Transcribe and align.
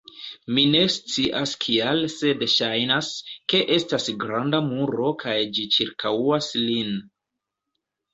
Mi 0.57 0.61
ne 0.75 0.79
scias 0.91 1.51
kial 1.65 1.99
sed 2.13 2.41
ŝajnas, 2.53 3.09
ke 3.53 3.59
estas 3.75 4.07
granda 4.23 4.61
muro 4.71 5.11
kaj 5.25 5.35
ĝi 5.59 5.67
ĉirkaŭas 5.77 6.49
lin 6.63 6.97